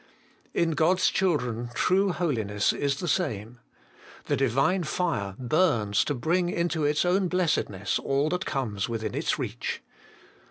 In 0.55 0.71
God's 0.71 1.11
children 1.11 1.69
true 1.75 2.11
holiness 2.11 2.73
is 2.73 2.95
the 2.99 3.07
same; 3.07 3.59
the 4.25 4.35
Divine 4.35 4.83
fire 4.83 5.35
burns 5.37 6.03
to 6.05 6.15
bring 6.15 6.49
into 6.49 6.83
its 6.83 7.05
own 7.05 7.11
HOLY 7.11 7.17
AND 7.19 7.29
BLAMELESS. 7.29 7.53
223 7.57 7.77
blessedness 7.77 7.99
all 7.99 8.29
that 8.29 8.45
comes 8.47 8.89
within 8.89 9.13
its 9.13 9.37
reach. 9.37 9.83